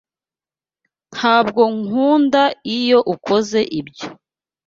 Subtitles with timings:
[1.13, 2.43] Ntabwo nkunda
[2.77, 4.07] iyo ukoze ibyo.